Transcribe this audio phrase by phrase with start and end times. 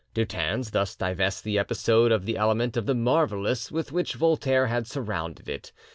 [0.15, 4.87] Dutens thus divests the episode of the element of the marvellous with which Voltaire had
[4.87, 5.71] surrounded it.